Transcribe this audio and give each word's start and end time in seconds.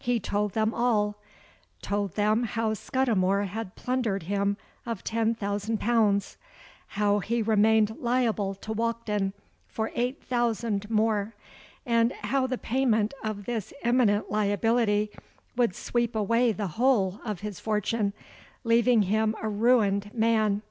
He 0.00 0.18
told 0.18 0.54
them 0.54 0.74
all,—told 0.74 2.16
them 2.16 2.42
how 2.42 2.74
Scudimore 2.74 3.44
had 3.44 3.76
plundered 3.76 4.24
him 4.24 4.56
of 4.84 5.04
ten 5.04 5.32
thousand 5.32 5.78
pounds—how 5.78 7.20
he 7.20 7.40
remained 7.40 7.96
liable 8.00 8.56
to 8.56 8.72
Walkden 8.72 9.32
for 9.68 9.92
eight 9.94 10.24
thousand 10.24 10.90
more—and 10.90 12.10
how 12.14 12.48
the 12.48 12.58
payment 12.58 13.14
of 13.22 13.44
this 13.44 13.72
imminent 13.84 14.28
liability 14.28 15.10
would 15.54 15.76
sweep 15.76 16.16
away 16.16 16.50
the 16.50 16.66
whole 16.74 17.20
of 17.24 17.38
his 17.42 17.60
fortune, 17.60 18.12
leaving 18.64 19.02
him 19.02 19.36
a 19.40 19.48
ruined 19.48 20.12
man! 20.12 20.62